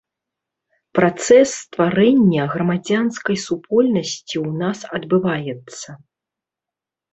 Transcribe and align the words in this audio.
Працэс 0.99 1.49
стварэння 1.65 2.47
грамадзянскай 2.55 3.37
супольнасці 3.45 4.35
ў 4.47 4.49
нас 4.65 4.79
адбываецца. 5.01 5.89